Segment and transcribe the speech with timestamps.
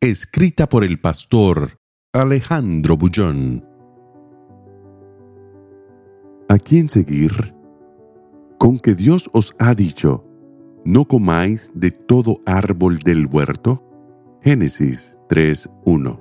[0.00, 1.80] Escrita por el pastor
[2.12, 3.66] Alejandro Bullón.
[6.48, 7.52] ¿A quién seguir?
[8.60, 10.24] Con que Dios os ha dicho,
[10.84, 13.82] no comáis de todo árbol del huerto.
[14.40, 16.20] Génesis 3.1.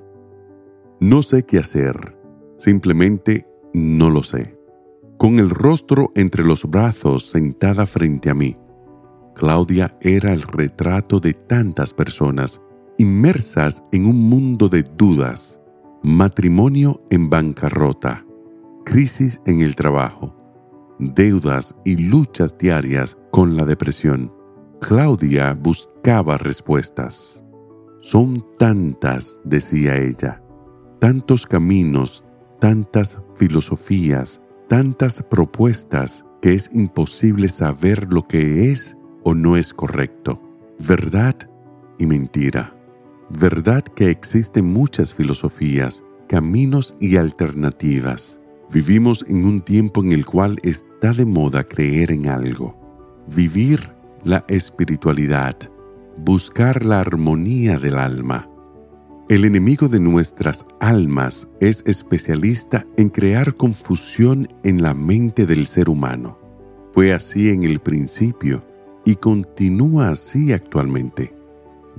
[0.99, 2.17] No sé qué hacer,
[2.55, 4.57] simplemente no lo sé.
[5.19, 8.55] Con el rostro entre los brazos sentada frente a mí,
[9.35, 12.59] Claudia era el retrato de tantas personas
[12.97, 15.61] inmersas en un mundo de dudas,
[16.03, 18.25] matrimonio en bancarrota,
[18.85, 20.35] crisis en el trabajo,
[20.99, 24.33] deudas y luchas diarias con la depresión.
[24.81, 27.43] Claudia buscaba respuestas.
[27.99, 30.41] Son tantas, decía ella,
[30.99, 32.23] tantos caminos,
[32.59, 40.41] tantas filosofías, tantas propuestas que es imposible saber lo que es o no es correcto,
[40.79, 41.35] verdad
[41.99, 42.76] y mentira.
[43.29, 48.41] Verdad que existen muchas filosofías, caminos y alternativas.
[48.71, 54.45] Vivimos en un tiempo en el cual está de moda creer en algo, vivir la
[54.47, 55.57] espiritualidad,
[56.17, 58.49] buscar la armonía del alma.
[59.27, 65.89] El enemigo de nuestras almas es especialista en crear confusión en la mente del ser
[65.89, 66.39] humano.
[66.93, 68.63] Fue así en el principio
[69.03, 71.36] y continúa así actualmente.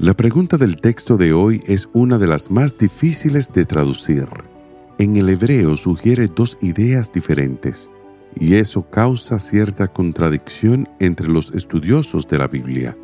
[0.00, 4.28] La pregunta del texto de hoy es una de las más difíciles de traducir.
[4.96, 7.90] En el hebreo sugiere dos ideas diferentes,
[8.38, 12.96] y eso causa cierta contradicción entre los estudiosos de la Biblia.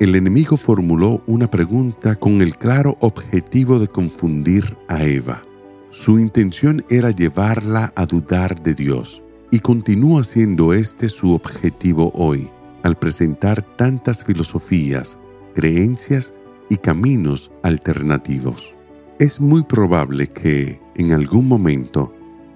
[0.00, 5.42] El enemigo formuló una pregunta con el claro objetivo de confundir a Eva.
[5.90, 12.50] Su intención era llevarla a dudar de Dios, y continúa siendo este su objetivo hoy
[12.82, 15.16] al presentar tantas filosofías,
[15.52, 16.34] creencias
[16.68, 18.74] y caminos alternativos.
[19.18, 22.14] Es muy probable que, en algún momento,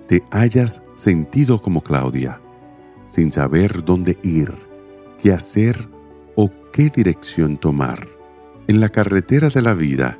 [0.08, 2.40] te hayas sentido como Claudia,
[3.08, 4.52] sin saber dónde ir,
[5.22, 5.88] qué hacer
[6.34, 8.06] o qué dirección tomar.
[8.68, 10.18] En la carretera de la vida,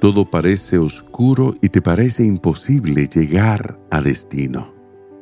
[0.00, 4.74] todo parece oscuro y te parece imposible llegar a destino.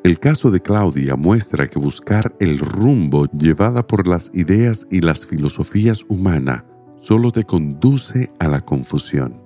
[0.04, 5.26] El caso de Claudia muestra que buscar el rumbo llevada por las ideas y las
[5.26, 6.65] filosofías humanas
[6.98, 9.42] solo te conduce a la confusión.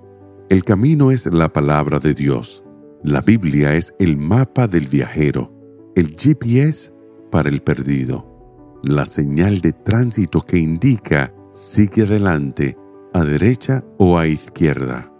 [0.49, 2.63] El camino es la palabra de Dios.
[3.03, 5.51] La Biblia es el mapa del viajero,
[5.95, 6.93] el GPS
[7.31, 12.77] para el perdido, la señal de tránsito que indica sigue adelante,
[13.13, 15.11] a derecha o a izquierda.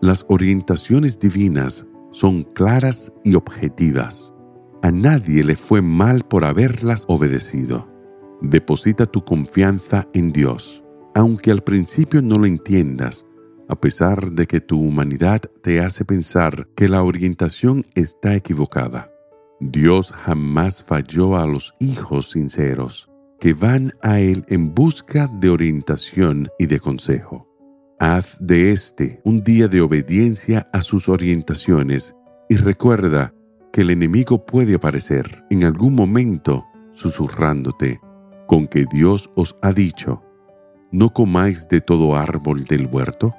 [0.00, 4.32] Las orientaciones divinas son claras y objetivas.
[4.82, 7.88] A nadie le fue mal por haberlas obedecido.
[8.40, 10.81] Deposita tu confianza en Dios,
[11.14, 13.26] aunque al principio no lo entiendas,
[13.68, 19.10] a pesar de que tu humanidad te hace pensar que la orientación está equivocada.
[19.60, 23.08] Dios jamás falló a los hijos sinceros,
[23.38, 27.48] que van a Él en busca de orientación y de consejo.
[27.98, 32.16] Haz de este un día de obediencia a sus orientaciones
[32.48, 33.32] y recuerda
[33.72, 38.00] que el enemigo puede aparecer en algún momento susurrándote
[38.46, 40.22] con que Dios os ha dicho,
[40.92, 43.34] no comáis de todo árbol del huerto?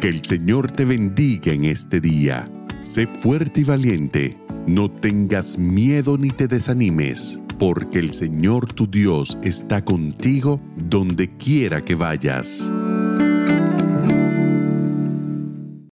[0.00, 2.48] Que el Señor te bendiga en este día.
[2.78, 4.38] Sé fuerte y valiente.
[4.66, 11.82] No tengas miedo ni te desanimes, porque el Señor tu Dios está contigo donde quiera
[11.82, 12.70] que vayas.